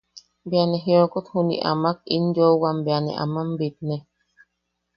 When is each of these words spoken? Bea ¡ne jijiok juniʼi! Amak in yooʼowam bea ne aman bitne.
Bea 0.49 0.65
¡ne 0.69 0.77
jijiok 0.85 1.13
juniʼi! 1.31 1.57
Amak 1.71 1.97
in 2.15 2.25
yooʼowam 2.35 2.77
bea 2.85 2.99
ne 3.05 3.11
aman 3.23 3.49
bitne. 3.59 3.95